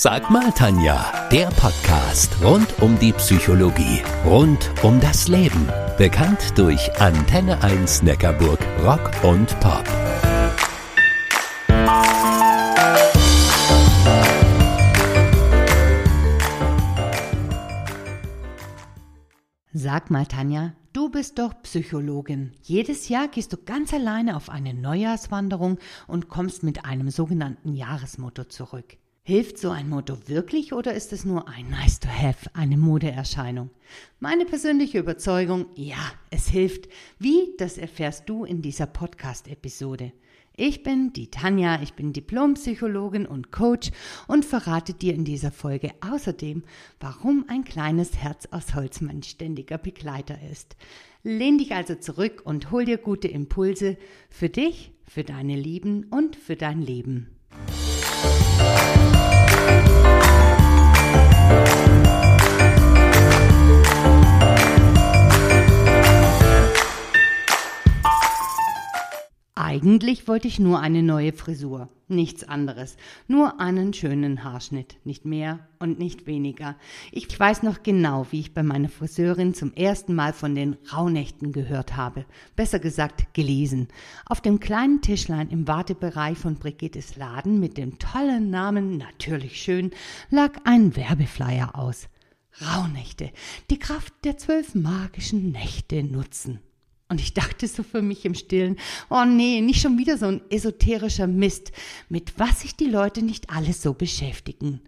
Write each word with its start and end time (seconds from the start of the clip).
Sag 0.00 0.30
mal, 0.30 0.52
Tanja, 0.52 1.28
der 1.32 1.48
Podcast 1.48 2.30
rund 2.40 2.80
um 2.80 2.96
die 3.00 3.12
Psychologie, 3.14 4.00
rund 4.24 4.70
um 4.84 5.00
das 5.00 5.26
Leben. 5.26 5.66
Bekannt 5.96 6.56
durch 6.56 7.00
Antenne 7.00 7.60
1 7.64 8.04
Neckarburg 8.04 8.60
Rock 8.84 9.10
und 9.24 9.58
Pop. 9.58 9.82
Sag 19.72 20.12
mal, 20.12 20.26
Tanja, 20.26 20.74
du 20.92 21.10
bist 21.10 21.40
doch 21.40 21.60
Psychologin. 21.64 22.52
Jedes 22.62 23.08
Jahr 23.08 23.26
gehst 23.26 23.52
du 23.52 23.56
ganz 23.56 23.92
alleine 23.92 24.36
auf 24.36 24.48
eine 24.48 24.74
Neujahrswanderung 24.74 25.80
und 26.06 26.28
kommst 26.28 26.62
mit 26.62 26.84
einem 26.84 27.10
sogenannten 27.10 27.74
Jahresmotto 27.74 28.44
zurück. 28.44 28.96
Hilft 29.28 29.58
so 29.58 29.68
ein 29.68 29.90
Motto 29.90 30.16
wirklich 30.26 30.72
oder 30.72 30.94
ist 30.94 31.12
es 31.12 31.26
nur 31.26 31.50
ein 31.50 31.68
Nice 31.68 32.00
to 32.00 32.08
Have, 32.08 32.48
eine 32.54 32.78
Modeerscheinung? 32.78 33.68
Meine 34.20 34.46
persönliche 34.46 34.98
Überzeugung, 34.98 35.66
ja, 35.74 35.98
es 36.30 36.48
hilft. 36.48 36.88
Wie, 37.18 37.52
das 37.58 37.76
erfährst 37.76 38.26
du 38.26 38.46
in 38.46 38.62
dieser 38.62 38.86
Podcast-Episode. 38.86 40.12
Ich 40.56 40.82
bin 40.82 41.12
die 41.12 41.30
Tanja, 41.30 41.78
ich 41.82 41.92
bin 41.92 42.14
Diplompsychologin 42.14 43.26
und 43.26 43.52
Coach 43.52 43.90
und 44.28 44.46
verrate 44.46 44.94
dir 44.94 45.12
in 45.12 45.26
dieser 45.26 45.52
Folge 45.52 45.90
außerdem, 46.00 46.62
warum 46.98 47.44
ein 47.48 47.64
kleines 47.64 48.16
Herz 48.16 48.48
aus 48.50 48.74
Holz 48.74 49.02
mein 49.02 49.22
ständiger 49.22 49.76
Begleiter 49.76 50.38
ist. 50.50 50.74
Lehn 51.22 51.58
dich 51.58 51.74
also 51.74 51.96
zurück 51.96 52.40
und 52.46 52.70
hol 52.70 52.86
dir 52.86 52.96
gute 52.96 53.28
Impulse 53.28 53.98
für 54.30 54.48
dich, 54.48 54.90
für 55.06 55.22
deine 55.22 55.56
Lieben 55.56 56.04
und 56.04 56.34
für 56.34 56.56
dein 56.56 56.80
Leben. 56.80 57.28
Eigentlich 69.60 70.28
wollte 70.28 70.46
ich 70.46 70.60
nur 70.60 70.78
eine 70.78 71.02
neue 71.02 71.32
Frisur, 71.32 71.88
nichts 72.06 72.44
anderes, 72.44 72.96
nur 73.26 73.58
einen 73.58 73.92
schönen 73.92 74.44
Haarschnitt, 74.44 74.98
nicht 75.02 75.24
mehr 75.24 75.66
und 75.80 75.98
nicht 75.98 76.28
weniger. 76.28 76.76
Ich 77.10 77.28
weiß 77.40 77.64
noch 77.64 77.82
genau, 77.82 78.24
wie 78.30 78.38
ich 78.38 78.54
bei 78.54 78.62
meiner 78.62 78.88
Friseurin 78.88 79.54
zum 79.54 79.74
ersten 79.74 80.14
Mal 80.14 80.32
von 80.32 80.54
den 80.54 80.76
Rauhnächten 80.92 81.50
gehört 81.50 81.96
habe, 81.96 82.24
besser 82.54 82.78
gesagt 82.78 83.34
gelesen. 83.34 83.88
Auf 84.26 84.40
dem 84.40 84.60
kleinen 84.60 85.02
Tischlein 85.02 85.48
im 85.48 85.66
Wartebereich 85.66 86.38
von 86.38 86.54
Brigittes 86.54 87.16
Laden 87.16 87.58
mit 87.58 87.78
dem 87.78 87.98
tollen 87.98 88.50
Namen 88.50 88.96
Natürlich 88.96 89.60
schön 89.60 89.90
lag 90.30 90.52
ein 90.62 90.94
Werbeflyer 90.94 91.74
aus. 91.74 92.08
Rauhnächte, 92.62 93.32
die 93.70 93.80
Kraft 93.80 94.14
der 94.22 94.38
zwölf 94.38 94.76
magischen 94.76 95.50
Nächte 95.50 96.04
nutzen. 96.04 96.60
Und 97.08 97.20
ich 97.20 97.32
dachte 97.32 97.66
so 97.66 97.82
für 97.82 98.02
mich 98.02 98.24
im 98.26 98.34
Stillen, 98.34 98.76
oh 99.08 99.24
nee, 99.24 99.62
nicht 99.62 99.80
schon 99.80 99.96
wieder 99.96 100.18
so 100.18 100.26
ein 100.26 100.42
esoterischer 100.50 101.26
Mist, 101.26 101.72
mit 102.08 102.38
was 102.38 102.60
sich 102.60 102.76
die 102.76 102.86
Leute 102.86 103.22
nicht 103.22 103.48
alles 103.50 103.82
so 103.82 103.94
beschäftigen. 103.94 104.80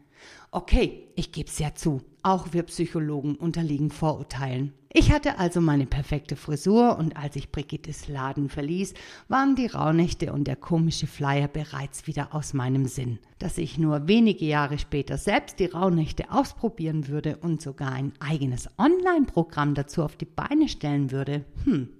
Okay, 0.53 1.07
ich 1.15 1.31
geb's 1.31 1.61
ja 1.61 1.77
zu. 1.77 2.03
Auch 2.25 2.53
wir 2.53 2.65
Psychologen 2.65 3.37
unterliegen 3.37 3.91
Vorurteilen. 3.91 4.73
Ich 4.93 5.13
hatte 5.13 5.39
also 5.39 5.61
meine 5.61 5.87
perfekte 5.87 6.35
Frisur 6.35 6.99
und 6.99 7.17
als 7.17 7.37
ich 7.37 7.53
Brigittes 7.53 8.09
Laden 8.09 8.49
verließ, 8.49 8.95
waren 9.29 9.55
die 9.55 9.69
Rauhnächte 9.69 10.33
und 10.33 10.49
der 10.49 10.57
komische 10.57 11.07
Flyer 11.07 11.47
bereits 11.47 12.09
wieder 12.09 12.35
aus 12.35 12.53
meinem 12.53 12.87
Sinn. 12.87 13.21
Dass 13.39 13.59
ich 13.59 13.79
nur 13.79 14.09
wenige 14.09 14.45
Jahre 14.45 14.81
später 14.81 15.19
selbst 15.19 15.61
die 15.61 15.67
Rauhnächte 15.67 16.33
ausprobieren 16.33 17.07
würde 17.07 17.37
und 17.37 17.63
sogar 17.63 17.93
ein 17.93 18.13
eigenes 18.19 18.69
Online-Programm 18.77 19.75
dazu 19.75 20.03
auf 20.03 20.17
die 20.17 20.25
Beine 20.25 20.69
stellen 20.69 21.13
würde, 21.13 21.45
hm, 21.65 21.91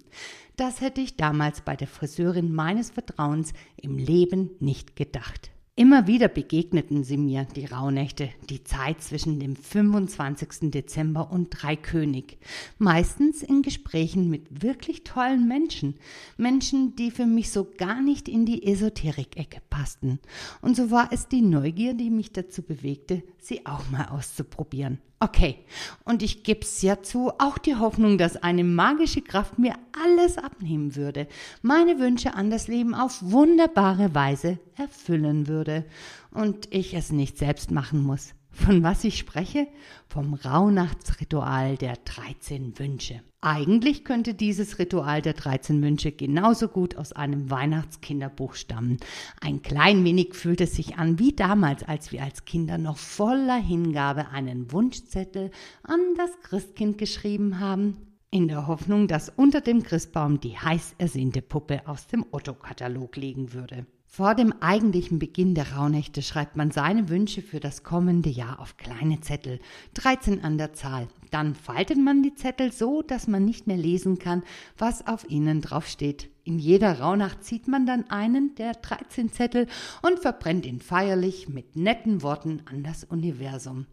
das 0.57 0.81
hätte 0.81 0.99
ich 0.99 1.15
damals 1.15 1.61
bei 1.61 1.77
der 1.77 1.87
Friseurin 1.87 2.53
meines 2.53 2.91
Vertrauens 2.91 3.53
im 3.77 3.97
Leben 3.97 4.49
nicht 4.59 4.97
gedacht. 4.97 5.51
Immer 5.77 6.05
wieder 6.05 6.27
begegneten 6.27 7.05
sie 7.05 7.15
mir, 7.15 7.45
die 7.55 7.65
Rauhnächte, 7.65 8.29
die 8.49 8.61
Zeit 8.61 9.01
zwischen 9.01 9.39
dem 9.39 9.55
25. 9.55 10.69
Dezember 10.69 11.31
und 11.31 11.49
Dreikönig. 11.49 12.39
Meistens 12.77 13.41
in 13.41 13.61
Gesprächen 13.61 14.29
mit 14.29 14.61
wirklich 14.61 15.05
tollen 15.05 15.47
Menschen. 15.47 15.95
Menschen, 16.35 16.97
die 16.97 17.09
für 17.09 17.25
mich 17.25 17.51
so 17.51 17.65
gar 17.77 18.01
nicht 18.01 18.27
in 18.27 18.45
die 18.45 18.67
Esoterik-Ecke 18.67 19.61
passten. 19.69 20.19
Und 20.61 20.75
so 20.75 20.91
war 20.91 21.13
es 21.13 21.29
die 21.29 21.41
Neugier, 21.41 21.93
die 21.93 22.09
mich 22.09 22.33
dazu 22.33 22.63
bewegte, 22.63 23.23
sie 23.37 23.65
auch 23.65 23.89
mal 23.89 24.09
auszuprobieren. 24.09 24.99
Okay, 25.23 25.59
und 26.03 26.23
ich 26.23 26.41
geb's 26.41 26.81
ja 26.81 27.03
zu, 27.03 27.31
auch 27.37 27.59
die 27.59 27.75
Hoffnung, 27.75 28.17
dass 28.17 28.37
eine 28.37 28.63
magische 28.63 29.21
Kraft 29.21 29.59
mir 29.59 29.75
alles 30.03 30.39
abnehmen 30.39 30.95
würde, 30.95 31.27
meine 31.61 31.99
Wünsche 31.99 32.33
an 32.33 32.49
das 32.49 32.67
Leben 32.67 32.95
auf 32.95 33.19
wunderbare 33.21 34.15
Weise 34.15 34.57
erfüllen 34.77 35.47
würde 35.47 35.85
und 36.31 36.73
ich 36.73 36.95
es 36.95 37.11
nicht 37.11 37.37
selbst 37.37 37.69
machen 37.69 38.01
muss. 38.01 38.33
Von 38.51 38.83
was 38.83 39.03
ich 39.05 39.17
spreche? 39.17 39.67
Vom 40.07 40.33
Rauhnachtsritual 40.33 41.77
der 41.77 41.95
13 41.95 42.77
Wünsche. 42.79 43.21
Eigentlich 43.39 44.03
könnte 44.03 44.33
dieses 44.33 44.77
Ritual 44.77 45.21
der 45.21 45.33
13 45.33 45.81
Wünsche 45.81 46.11
genauso 46.11 46.67
gut 46.67 46.97
aus 46.97 47.13
einem 47.13 47.49
Weihnachtskinderbuch 47.49 48.55
stammen. 48.55 48.97
Ein 49.39 49.61
klein 49.61 50.03
wenig 50.03 50.35
fühlt 50.35 50.61
es 50.61 50.75
sich 50.75 50.97
an 50.97 51.17
wie 51.17 51.33
damals, 51.33 51.83
als 51.83 52.11
wir 52.11 52.23
als 52.23 52.45
Kinder 52.45 52.77
noch 52.77 52.97
voller 52.97 53.57
Hingabe 53.57 54.27
einen 54.29 54.71
Wunschzettel 54.71 55.49
an 55.83 55.99
das 56.17 56.31
Christkind 56.43 56.97
geschrieben 56.97 57.59
haben, 57.59 57.97
in 58.29 58.47
der 58.47 58.67
Hoffnung, 58.67 59.07
dass 59.07 59.29
unter 59.29 59.61
dem 59.61 59.81
Christbaum 59.81 60.39
die 60.39 60.57
heiß 60.57 60.95
ersehnte 60.97 61.41
Puppe 61.41 61.87
aus 61.87 62.07
dem 62.07 62.25
Otto-Katalog 62.31 63.15
liegen 63.15 63.53
würde. 63.53 63.85
Vor 64.13 64.35
dem 64.35 64.53
eigentlichen 64.59 65.19
Beginn 65.19 65.55
der 65.55 65.71
Rauhnächte 65.71 66.21
schreibt 66.21 66.57
man 66.57 66.69
seine 66.69 67.07
Wünsche 67.07 67.41
für 67.41 67.61
das 67.61 67.81
kommende 67.81 68.29
Jahr 68.29 68.59
auf 68.59 68.75
kleine 68.75 69.21
Zettel, 69.21 69.61
13 69.93 70.43
an 70.43 70.57
der 70.57 70.73
Zahl. 70.73 71.07
Dann 71.29 71.55
faltet 71.55 71.97
man 71.97 72.21
die 72.21 72.35
Zettel 72.35 72.73
so, 72.73 73.03
dass 73.03 73.29
man 73.29 73.45
nicht 73.45 73.67
mehr 73.67 73.77
lesen 73.77 74.19
kann, 74.19 74.43
was 74.77 75.07
auf 75.07 75.29
ihnen 75.29 75.61
drauf 75.61 75.87
steht. 75.87 76.29
In 76.43 76.59
jeder 76.59 76.99
Rauhnacht 76.99 77.45
zieht 77.45 77.69
man 77.69 77.85
dann 77.85 78.09
einen 78.09 78.53
der 78.55 78.73
13 78.73 79.31
Zettel 79.31 79.67
und 80.01 80.19
verbrennt 80.19 80.65
ihn 80.65 80.81
feierlich 80.81 81.47
mit 81.47 81.77
netten 81.77 82.21
Worten 82.21 82.63
an 82.65 82.83
das 82.83 83.05
Universum. 83.05 83.85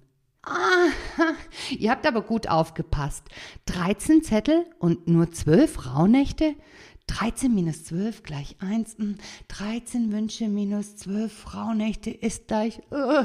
Ah, 0.42 0.88
ihr 1.78 1.92
habt 1.92 2.08
aber 2.08 2.22
gut 2.22 2.48
aufgepasst. 2.48 3.28
13 3.66 4.24
Zettel 4.24 4.64
und 4.80 5.06
nur 5.06 5.30
12 5.30 5.86
Rauhnächte? 5.86 6.56
13 7.08 7.52
minus 7.52 7.84
12 7.84 8.22
gleich 8.22 8.56
1. 8.60 8.96
13 9.48 10.04
hm, 10.04 10.12
Wünsche 10.12 10.48
minus 10.48 10.96
12 10.96 11.32
Frauennächte 11.32 12.10
ist 12.10 12.46
gleich. 12.48 12.80
Uh, 12.90 13.24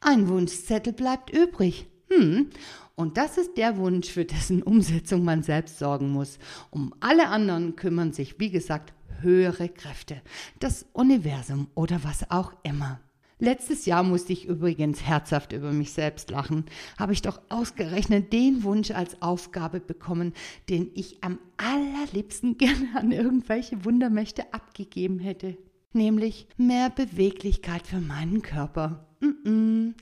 ein 0.00 0.28
Wunschzettel 0.28 0.92
bleibt 0.92 1.30
übrig. 1.30 1.86
Hm. 2.10 2.50
Und 2.96 3.16
das 3.16 3.38
ist 3.38 3.56
der 3.56 3.76
Wunsch, 3.76 4.08
für 4.08 4.24
dessen 4.24 4.62
Umsetzung 4.62 5.24
man 5.24 5.42
selbst 5.42 5.78
sorgen 5.78 6.10
muss. 6.10 6.38
Um 6.70 6.94
alle 7.00 7.28
anderen 7.28 7.76
kümmern 7.76 8.12
sich, 8.12 8.38
wie 8.38 8.50
gesagt, 8.50 8.92
höhere 9.20 9.68
Kräfte, 9.68 10.20
das 10.60 10.86
Universum 10.92 11.68
oder 11.74 12.04
was 12.04 12.30
auch 12.30 12.52
immer. 12.62 13.00
Letztes 13.40 13.84
Jahr 13.84 14.04
musste 14.04 14.32
ich 14.32 14.46
übrigens 14.46 15.02
herzhaft 15.02 15.52
über 15.52 15.72
mich 15.72 15.92
selbst 15.92 16.30
lachen. 16.30 16.66
Habe 16.98 17.12
ich 17.12 17.22
doch 17.22 17.40
ausgerechnet 17.48 18.32
den 18.32 18.62
Wunsch 18.62 18.92
als 18.92 19.20
Aufgabe 19.22 19.80
bekommen, 19.80 20.32
den 20.68 20.90
ich 20.94 21.22
am 21.22 21.38
allerliebsten 21.56 22.58
gerne 22.58 22.88
an 22.94 23.10
irgendwelche 23.10 23.84
Wundermächte 23.84 24.54
abgegeben 24.54 25.18
hätte. 25.18 25.56
Nämlich 25.92 26.48
mehr 26.56 26.90
Beweglichkeit 26.90 27.86
für 27.86 28.00
meinen 28.00 28.42
Körper. 28.42 29.06
Mm 29.20 29.48
-mm. 29.48 29.94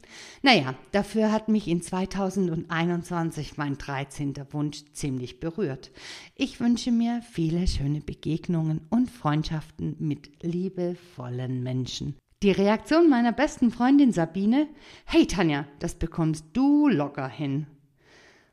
Naja, 0.42 0.74
dafür 0.90 1.30
hat 1.30 1.48
mich 1.48 1.68
in 1.68 1.82
2021 1.82 3.56
mein 3.56 3.76
13. 3.76 4.34
Wunsch 4.50 4.84
ziemlich 4.92 5.38
berührt. 5.38 5.90
Ich 6.34 6.60
wünsche 6.60 6.92
mir 6.92 7.22
viele 7.30 7.66
schöne 7.66 8.00
Begegnungen 8.00 8.80
und 8.90 9.10
Freundschaften 9.10 9.96
mit 9.98 10.42
liebevollen 10.42 11.62
Menschen. 11.62 12.16
Die 12.42 12.50
Reaktion 12.50 13.08
meiner 13.08 13.30
besten 13.30 13.70
Freundin 13.70 14.10
Sabine, 14.10 14.66
hey 15.04 15.28
Tanja, 15.28 15.64
das 15.78 15.94
bekommst 15.94 16.44
du 16.54 16.88
locker 16.88 17.28
hin. 17.28 17.68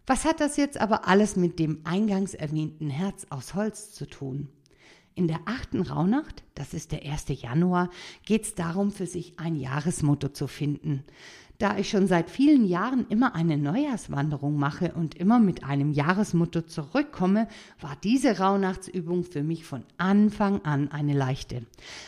Was 0.06 0.25
hat 0.25 0.39
das 0.41 0.57
jetzt 0.57 0.80
aber 0.80 1.07
alles 1.07 1.36
mit 1.36 1.57
dem 1.57 1.81
eingangs 1.86 2.36
erwähnten 2.36 2.91
Herz 2.91 3.25
aus 3.31 3.56
Holz 3.56 3.91
zu 3.91 4.06
tun? 4.06 4.50
In 5.15 5.27
der 5.27 5.39
achten 5.45 5.81
Rauhnacht, 5.81 6.44
das 6.53 6.75
ist 6.75 6.91
der 6.91 7.03
1. 7.03 7.41
Januar, 7.41 7.89
geht 8.27 8.44
es 8.44 8.53
darum, 8.53 8.91
für 8.91 9.07
sich 9.07 9.39
ein 9.39 9.56
Jahresmotto 9.56 10.30
zu 10.30 10.45
finden. 10.45 11.03
Da 11.59 11.77
ich 11.77 11.89
schon 11.89 12.07
seit 12.07 12.29
vielen 12.29 12.65
Jahren 12.65 13.06
immer 13.09 13.35
eine 13.35 13.57
Neujahrswanderung 13.57 14.57
mache 14.57 14.94
und 14.94 15.15
immer 15.15 15.39
mit 15.39 15.65
einem 15.65 15.91
Jahresmotto 15.91 16.61
zurückkomme, 16.61 17.50
war 17.81 17.97
diese 18.01 18.39
Rauhnachtsübung 18.39 19.25
für 19.25 19.44
mich 19.44 19.65
von 19.65 19.83
Anfang 19.97 20.61
an 20.63 20.89
eine 20.89 21.11
leichte. 21.11 21.63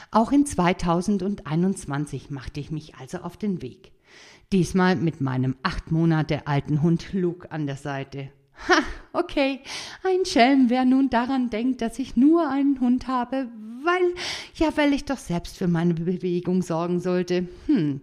Auch 0.10 0.32
in 0.32 0.46
2021 0.46 2.30
machte 2.30 2.62
ich 2.62 2.72
mich 2.72 2.96
also 2.96 3.18
auf 3.18 3.36
den 3.36 3.62
Weg. 3.62 3.92
Diesmal 4.54 4.96
mit 4.96 5.20
meinem 5.20 5.58
acht 5.64 5.92
Monate 5.92 6.48
alten 6.48 6.82
Hund 6.82 7.12
Luke 7.12 7.52
an 7.52 7.68
der 7.68 7.76
Seite. 7.76 8.30
Ha, 8.70 8.80
okay, 9.12 9.60
ein 10.06 10.24
Schelm, 10.24 10.70
wer 10.70 10.86
nun 10.86 11.10
daran 11.10 11.50
denkt, 11.50 11.82
dass 11.82 12.00
ich 12.00 12.16
nur 12.16 12.50
einen 12.50 12.80
Hund 12.80 13.10
habe, 13.10 13.50
weil, 13.84 14.14
ja, 14.56 14.70
weil 14.78 14.94
ich 14.94 15.04
doch 15.04 15.18
selbst 15.18 15.58
für 15.58 15.68
meine 15.68 15.94
Bewegung 15.94 16.62
sorgen 16.62 17.02
sollte. 17.02 17.50
Hm. 17.66 18.00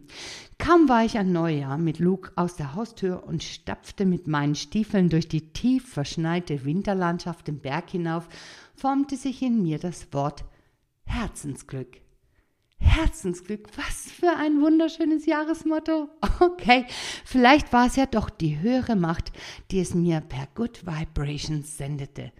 Kaum 0.69 0.87
war 0.87 1.03
ich 1.03 1.19
an 1.19 1.32
Neujahr 1.32 1.79
mit 1.79 1.99
Luke 1.99 2.32
aus 2.37 2.56
der 2.56 2.75
Haustür 2.75 3.25
und 3.25 3.43
stapfte 3.43 4.05
mit 4.05 4.26
meinen 4.29 4.55
Stiefeln 4.55 5.09
durch 5.09 5.26
die 5.26 5.50
tief 5.55 5.88
verschneite 5.88 6.67
Winterlandschaft 6.67 7.49
den 7.49 7.59
Berg 7.59 7.88
hinauf, 7.88 8.29
formte 8.75 9.17
sich 9.17 9.41
in 9.41 9.62
mir 9.62 9.79
das 9.79 10.12
Wort 10.12 10.44
Herzensglück. 11.06 12.03
Herzensglück, 12.76 13.70
was 13.79 14.12
für 14.12 14.37
ein 14.37 14.61
wunderschönes 14.61 15.25
Jahresmotto. 15.25 16.11
Okay, 16.41 16.85
vielleicht 17.25 17.73
war 17.73 17.87
es 17.87 17.97
ja 17.97 18.05
doch 18.05 18.29
die 18.29 18.61
höhere 18.61 18.94
Macht, 18.94 19.32
die 19.70 19.81
es 19.81 19.94
mir 19.94 20.20
per 20.20 20.49
Good 20.55 20.87
Vibrations 20.87 21.79
sendete. 21.79 22.31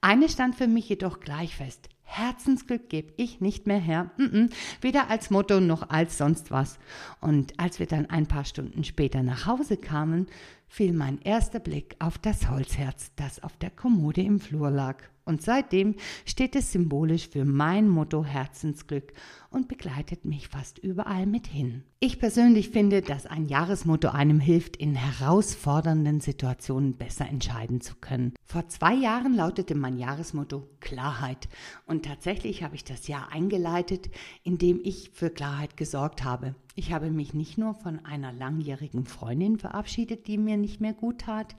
Eine 0.00 0.28
stand 0.28 0.56
für 0.56 0.66
mich 0.66 0.88
jedoch 0.88 1.20
gleich 1.20 1.54
fest. 1.54 1.88
Herzensglück 2.06 2.88
gebe 2.88 3.12
ich 3.16 3.40
nicht 3.40 3.66
mehr 3.66 3.78
her, 3.80 4.10
mm 4.16 4.22
-mm, 4.22 4.50
weder 4.80 5.10
als 5.10 5.30
Motto 5.30 5.60
noch 5.60 5.90
als 5.90 6.16
sonst 6.16 6.50
was. 6.50 6.78
Und 7.20 7.58
als 7.58 7.78
wir 7.78 7.86
dann 7.86 8.08
ein 8.08 8.26
paar 8.26 8.44
Stunden 8.44 8.84
später 8.84 9.22
nach 9.22 9.46
Hause 9.46 9.76
kamen, 9.76 10.26
fiel 10.68 10.92
mein 10.92 11.20
erster 11.22 11.60
Blick 11.60 11.96
auf 11.98 12.18
das 12.18 12.50
Holzherz, 12.50 13.12
das 13.16 13.42
auf 13.42 13.56
der 13.56 13.70
Kommode 13.70 14.22
im 14.22 14.40
Flur 14.40 14.70
lag. 14.70 15.02
Und 15.26 15.42
seitdem 15.42 15.96
steht 16.24 16.54
es 16.54 16.70
symbolisch 16.70 17.28
für 17.28 17.44
mein 17.44 17.88
Motto 17.88 18.24
Herzensglück 18.24 19.12
und 19.50 19.66
begleitet 19.66 20.24
mich 20.24 20.46
fast 20.46 20.78
überall 20.78 21.26
mit 21.26 21.48
hin. 21.48 21.82
Ich 21.98 22.20
persönlich 22.20 22.70
finde, 22.70 23.02
dass 23.02 23.26
ein 23.26 23.48
Jahresmotto 23.48 24.08
einem 24.08 24.38
hilft, 24.38 24.76
in 24.76 24.94
herausfordernden 24.94 26.20
Situationen 26.20 26.96
besser 26.96 27.28
entscheiden 27.28 27.80
zu 27.80 27.96
können. 27.96 28.34
Vor 28.44 28.68
zwei 28.68 28.94
Jahren 28.94 29.34
lautete 29.34 29.74
mein 29.74 29.98
Jahresmotto 29.98 30.68
Klarheit. 30.78 31.48
Und 31.86 32.04
tatsächlich 32.04 32.62
habe 32.62 32.76
ich 32.76 32.84
das 32.84 33.08
Jahr 33.08 33.32
eingeleitet, 33.32 34.08
indem 34.44 34.78
ich 34.84 35.10
für 35.12 35.30
Klarheit 35.30 35.76
gesorgt 35.76 36.22
habe. 36.22 36.54
Ich 36.78 36.92
habe 36.92 37.10
mich 37.10 37.32
nicht 37.32 37.56
nur 37.56 37.72
von 37.72 38.04
einer 38.04 38.34
langjährigen 38.34 39.06
Freundin 39.06 39.58
verabschiedet, 39.58 40.26
die 40.26 40.36
mir 40.36 40.58
nicht 40.58 40.78
mehr 40.78 40.92
gut 40.92 41.22
tat, 41.22 41.56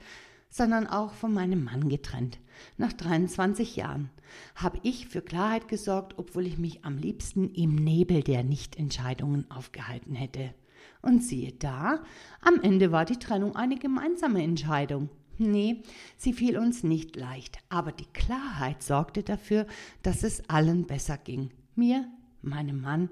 sondern 0.48 0.86
auch 0.86 1.12
von 1.14 1.34
meinem 1.34 1.64
Mann 1.64 1.90
getrennt. 1.90 2.38
Nach 2.78 2.94
23 2.94 3.76
Jahren 3.76 4.12
habe 4.54 4.78
ich 4.84 5.08
für 5.08 5.24
Klarheit 5.24 5.68
gesorgt, 5.68 6.14
obwohl 6.18 6.46
ich 6.46 6.60
mich 6.60 6.86
am 6.86 7.00
liebsten 7.00 7.50
im 7.50 7.76
Nebel 7.76 8.22
der 8.22 8.44
Nichtentscheidungen 8.44 9.50
aufgehalten 9.50 10.14
hätte. 10.14 10.54
Und 11.02 11.24
siehe 11.24 11.52
da, 11.52 12.04
am 12.40 12.62
Ende 12.62 12.92
war 12.92 13.06
die 13.06 13.18
Trennung 13.18 13.56
eine 13.56 13.78
gemeinsame 13.78 14.44
Entscheidung. 14.44 15.10
Nee, 15.40 15.82
sie 16.16 16.34
fiel 16.34 16.60
uns 16.60 16.84
nicht 16.84 17.16
leicht, 17.16 17.58
aber 17.70 17.92
die 17.92 18.06
Klarheit 18.14 18.84
sorgte 18.84 19.24
dafür, 19.24 19.66
dass 20.04 20.22
es 20.22 20.48
allen 20.48 20.86
besser 20.86 21.18
ging. 21.18 21.50
Mir, 21.76 22.08
meinem 22.42 22.82
Mann 22.82 23.10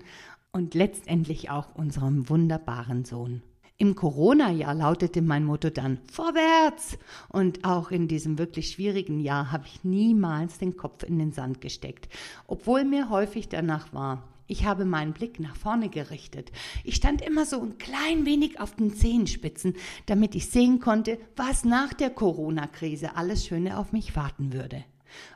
und 0.56 0.74
letztendlich 0.74 1.50
auch 1.50 1.76
unserem 1.76 2.30
wunderbaren 2.30 3.04
Sohn. 3.04 3.44
Im 3.78 3.94
Corona-Jahr 3.94 4.74
lautete 4.74 5.22
mein 5.22 5.44
Motto 5.44 5.70
dann 5.70 6.00
Vorwärts! 6.10 6.98
Und 7.28 7.66
auch 7.66 7.92
in 7.92 8.08
diesem 8.08 8.38
wirklich 8.38 8.72
schwierigen 8.72 9.20
Jahr 9.20 9.52
habe 9.52 9.66
ich 9.68 9.84
niemals 9.84 10.58
den 10.58 10.78
Kopf 10.78 11.04
in 11.04 11.20
den 11.20 11.34
Sand 11.34 11.60
gesteckt, 11.60 12.08
obwohl 12.48 12.86
mir 12.86 13.10
häufig 13.10 13.50
danach 13.50 13.92
war. 13.92 14.24
Ich 14.48 14.64
habe 14.66 14.86
meinen 14.86 15.12
Blick 15.12 15.42
nach 15.42 15.58
vorne 15.58 15.90
gerichtet. 15.90 16.54
Ich 16.86 16.96
stand 16.96 17.22
immer 17.22 17.46
so 17.46 17.60
ein 17.62 17.78
klein 17.78 18.26
wenig 18.26 18.62
auf 18.62 18.78
den 18.78 18.96
Zehenspitzen, 18.96 19.74
damit 20.06 20.36
ich 20.36 20.50
sehen 20.50 20.80
konnte, 20.80 21.20
was 21.36 21.66
nach 21.66 21.92
der 21.92 22.12
Corona-Krise 22.12 23.18
alles 23.18 23.46
Schöne 23.46 23.78
auf 23.78 23.92
mich 23.92 24.16
warten 24.16 24.54
würde. 24.54 24.86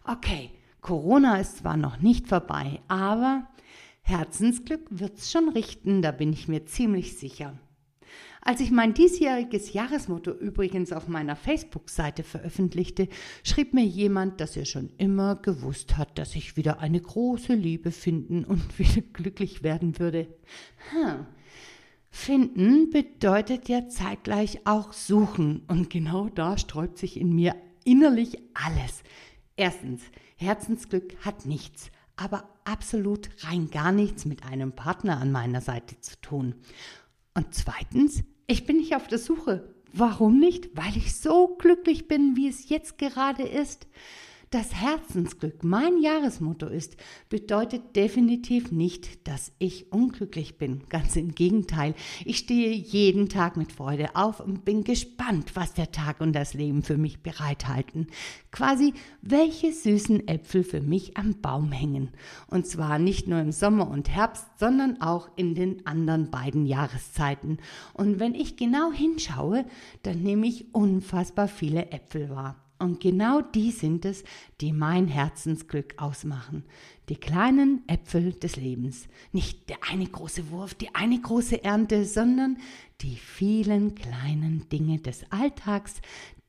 Okay, 0.05 0.51
Corona 0.79 1.41
ist 1.41 1.57
zwar 1.57 1.75
noch 1.75 1.99
nicht 1.99 2.29
vorbei, 2.29 2.79
aber 2.87 3.49
Herzensglück 4.09 4.87
wird's 4.89 5.31
schon 5.31 5.49
richten, 5.49 6.01
da 6.01 6.09
bin 6.09 6.33
ich 6.33 6.47
mir 6.47 6.65
ziemlich 6.65 7.15
sicher. 7.17 7.59
Als 8.41 8.59
ich 8.59 8.71
mein 8.71 8.95
diesjähriges 8.95 9.73
Jahresmotto 9.73 10.31
übrigens 10.31 10.91
auf 10.91 11.07
meiner 11.07 11.35
Facebook-Seite 11.35 12.23
veröffentlichte, 12.23 13.07
schrieb 13.43 13.75
mir 13.75 13.85
jemand, 13.85 14.41
dass 14.41 14.57
er 14.57 14.65
schon 14.65 14.89
immer 14.97 15.35
gewusst 15.35 15.95
hat, 15.95 16.17
dass 16.17 16.35
ich 16.35 16.57
wieder 16.57 16.79
eine 16.79 16.99
große 16.99 17.53
Liebe 17.53 17.91
finden 17.91 18.45
und 18.45 18.79
wieder 18.79 19.01
glücklich 19.13 19.61
werden 19.61 19.99
würde. 19.99 20.27
Hm. 20.89 21.27
Finden 22.09 22.89
bedeutet 22.89 23.69
ja 23.69 23.89
zeitgleich 23.89 24.65
auch 24.65 24.91
suchen 24.91 25.61
und 25.67 25.91
genau 25.91 26.29
da 26.29 26.57
sträubt 26.57 26.97
sich 26.97 27.15
in 27.15 27.35
mir 27.35 27.55
innerlich 27.85 28.39
alles. 28.55 29.03
Erstens, 29.55 30.01
Herzensglück 30.35 31.15
hat 31.23 31.45
nichts, 31.45 31.91
aber 32.19 32.49
absolut 32.65 33.29
rein 33.45 33.69
gar 33.71 33.91
nichts 33.91 34.25
mit 34.25 34.43
einem 34.43 34.73
Partner 34.73 35.19
an 35.19 35.31
meiner 35.31 35.61
Seite 35.61 35.99
zu 36.01 36.19
tun. 36.21 36.55
Und 37.33 37.53
zweitens, 37.53 38.23
ich 38.47 38.65
bin 38.65 38.77
nicht 38.77 38.95
auf 38.95 39.07
der 39.07 39.19
Suche. 39.19 39.73
Warum 39.93 40.39
nicht? 40.39 40.75
Weil 40.75 40.97
ich 40.97 41.15
so 41.15 41.55
glücklich 41.57 42.07
bin, 42.07 42.35
wie 42.35 42.47
es 42.47 42.69
jetzt 42.69 42.97
gerade 42.97 43.43
ist. 43.43 43.87
Das 44.51 44.73
Herzensglück 44.73 45.63
mein 45.63 46.01
Jahresmotto 46.01 46.65
ist, 46.65 46.97
bedeutet 47.29 47.95
definitiv 47.95 48.71
nicht, 48.71 49.27
dass 49.27 49.51
ich 49.59 49.91
unglücklich 49.91 50.57
bin. 50.57 50.89
Ganz 50.89 51.15
im 51.17 51.35
Gegenteil. 51.35 51.93
Ich 52.25 52.39
stehe 52.39 52.71
jeden 52.71 53.29
Tag 53.29 53.57
mit 53.57 53.71
Freude 53.71 54.15
auf 54.15 54.39
und 54.39 54.65
bin 54.65 54.83
gespannt, 54.83 55.51
was 55.55 55.75
der 55.75 55.91
Tag 55.91 56.19
und 56.19 56.33
das 56.33 56.55
Leben 56.55 56.81
für 56.81 56.97
mich 56.97 57.21
bereithalten. 57.21 58.07
Quasi, 58.51 58.95
welche 59.21 59.71
süßen 59.71 60.27
Äpfel 60.27 60.63
für 60.63 60.81
mich 60.81 61.15
am 61.15 61.39
Baum 61.41 61.71
hängen. 61.71 62.09
Und 62.47 62.65
zwar 62.65 62.97
nicht 62.97 63.27
nur 63.27 63.41
im 63.41 63.51
Sommer 63.51 63.87
und 63.87 64.09
Herbst, 64.09 64.47
sondern 64.57 64.99
auch 64.99 65.29
in 65.35 65.53
den 65.53 65.85
anderen 65.85 66.31
beiden 66.31 66.65
Jahreszeiten. 66.65 67.59
Und 67.93 68.19
wenn 68.19 68.33
ich 68.33 68.57
genau 68.57 68.91
hinschaue, 68.91 69.65
dann 70.01 70.23
nehme 70.23 70.47
ich 70.47 70.73
unfassbar 70.73 71.47
viele 71.47 71.91
Äpfel 71.91 72.31
wahr. 72.31 72.68
Und 72.79 73.01
genau 73.01 73.41
die 73.41 73.71
sind 73.71 74.05
es, 74.05 74.23
die 74.61 74.71
mein 74.71 75.07
Herzensglück 75.07 76.01
ausmachen. 76.01 76.63
Die 77.09 77.17
kleinen 77.17 77.83
Äpfel 77.87 78.33
des 78.33 78.55
Lebens. 78.55 79.07
Nicht 79.33 79.69
der 79.69 79.77
eine 79.91 80.05
große 80.07 80.49
Wurf, 80.49 80.73
die 80.75 80.95
eine 80.95 81.19
große 81.19 81.61
Ernte, 81.61 82.05
sondern 82.05 82.57
die 83.01 83.17
vielen 83.17 83.95
kleinen 83.95 84.69
Dinge 84.69 84.99
des 84.99 85.29
Alltags, 85.29 85.95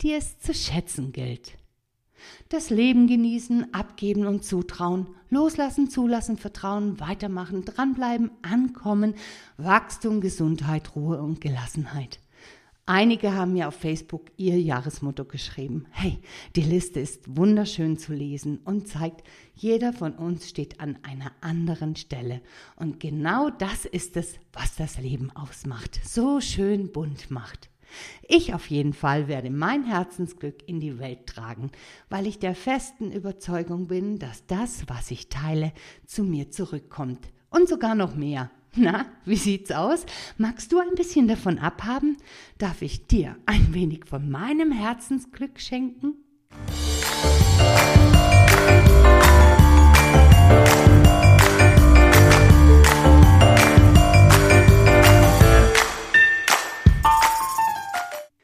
die 0.02 0.12
es 0.12 0.38
zu 0.38 0.54
schätzen 0.54 1.10
gilt. 1.10 1.58
Das 2.48 2.70
Leben 2.70 3.06
genießen, 3.06 3.74
abgeben 3.74 4.26
und 4.26 4.44
zutrauen, 4.44 5.08
loslassen, 5.30 5.90
zulassen, 5.90 6.36
vertrauen, 6.36 7.00
weitermachen, 7.00 7.64
dranbleiben, 7.64 8.30
ankommen, 8.42 9.14
Wachstum, 9.56 10.20
Gesundheit, 10.20 10.94
Ruhe 10.94 11.20
und 11.20 11.40
Gelassenheit. 11.40 12.20
Einige 12.92 13.34
haben 13.34 13.52
mir 13.52 13.68
auf 13.68 13.76
Facebook 13.76 14.32
ihr 14.36 14.60
Jahresmotto 14.60 15.24
geschrieben. 15.24 15.86
Hey, 15.92 16.18
die 16.56 16.62
Liste 16.62 16.98
ist 16.98 17.36
wunderschön 17.36 17.96
zu 17.98 18.12
lesen 18.12 18.58
und 18.64 18.88
zeigt, 18.88 19.22
jeder 19.54 19.92
von 19.92 20.14
uns 20.14 20.48
steht 20.48 20.80
an 20.80 20.98
einer 21.04 21.30
anderen 21.40 21.94
Stelle. 21.94 22.40
Und 22.74 22.98
genau 22.98 23.48
das 23.48 23.84
ist 23.84 24.16
es, 24.16 24.40
was 24.52 24.74
das 24.74 24.98
Leben 24.98 25.30
ausmacht, 25.36 26.00
so 26.04 26.40
schön 26.40 26.90
bunt 26.90 27.30
macht. 27.30 27.70
Ich 28.26 28.54
auf 28.54 28.66
jeden 28.66 28.92
Fall 28.92 29.28
werde 29.28 29.50
mein 29.50 29.84
Herzensglück 29.84 30.68
in 30.68 30.80
die 30.80 30.98
Welt 30.98 31.28
tragen, 31.28 31.70
weil 32.08 32.26
ich 32.26 32.40
der 32.40 32.56
festen 32.56 33.12
Überzeugung 33.12 33.86
bin, 33.86 34.18
dass 34.18 34.46
das, 34.46 34.88
was 34.88 35.12
ich 35.12 35.28
teile, 35.28 35.72
zu 36.06 36.24
mir 36.24 36.50
zurückkommt. 36.50 37.28
Und 37.50 37.68
sogar 37.68 37.94
noch 37.94 38.16
mehr. 38.16 38.50
Na, 38.76 39.06
wie 39.24 39.36
sieht's 39.36 39.72
aus? 39.72 40.06
Magst 40.38 40.70
du 40.70 40.78
ein 40.78 40.94
bisschen 40.94 41.26
davon 41.26 41.58
abhaben? 41.58 42.18
Darf 42.58 42.82
ich 42.82 43.08
dir 43.08 43.36
ein 43.44 43.74
wenig 43.74 44.04
von 44.06 44.30
meinem 44.30 44.70
Herzensglück 44.70 45.58
schenken? 45.58 46.14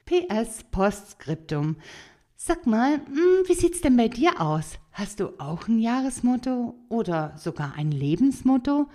PS 0.06 0.64
Postskriptum. 0.72 1.76
Sag 2.36 2.66
mal, 2.66 2.94
hm, 2.94 3.44
wie 3.46 3.54
sieht's 3.54 3.80
denn 3.80 3.96
bei 3.96 4.08
dir 4.08 4.40
aus? 4.40 4.78
Hast 4.92 5.20
du 5.20 5.38
auch 5.38 5.68
ein 5.68 5.78
Jahresmotto 5.78 6.74
oder 6.88 7.34
sogar 7.36 7.74
ein 7.76 7.90
Lebensmotto? 7.90 8.88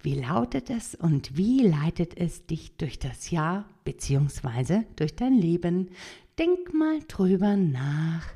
Wie 0.00 0.14
lautet 0.14 0.70
es 0.70 0.94
und 0.94 1.36
wie 1.36 1.66
leitet 1.66 2.16
es 2.16 2.46
dich 2.46 2.76
durch 2.76 2.98
das 2.98 3.30
Jahr 3.30 3.64
bzw. 3.84 4.82
durch 4.96 5.16
dein 5.16 5.34
Leben? 5.34 5.90
Denk 6.38 6.72
mal 6.72 7.00
drüber 7.08 7.56
nach. 7.56 8.26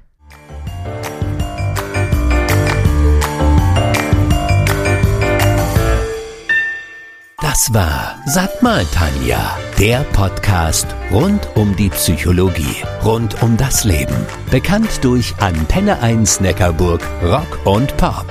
Das 7.41 7.73
war 7.73 8.17
Sag 8.27 8.63
mal 8.63 8.85
Tanja, 8.87 9.59
der 9.79 10.05
Podcast 10.13 10.87
rund 11.13 11.49
um 11.55 11.77
die 11.77 11.91
Psychologie, 11.91 12.83
rund 13.05 13.43
um 13.43 13.57
das 13.57 13.85
Leben. 13.85 14.27
Bekannt 14.51 15.05
durch 15.05 15.35
Antenne 15.39 16.01
1 16.01 16.41
Neckarburg 16.41 17.03
Rock 17.23 17.67
und 17.67 17.97
Pop. 17.99 18.27